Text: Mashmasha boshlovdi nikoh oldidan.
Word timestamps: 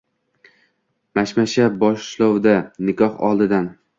Mashmasha 1.19 1.67
boshlovdi 1.83 2.57
nikoh 2.89 3.23
oldidan. 3.31 3.71